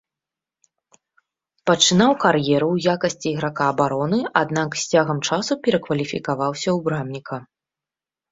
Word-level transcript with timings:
Пачынаў 1.69 2.11
кар'еру 2.23 2.67
ў 2.71 2.77
якасці 2.93 3.27
іграка 3.33 3.63
абароны, 3.73 4.19
аднак 4.43 4.69
з 4.83 4.87
цягам 4.95 5.17
часу 5.29 5.53
перакваліфікаваўся 5.67 6.69
ў 6.73 6.87
брамніка. 6.89 7.37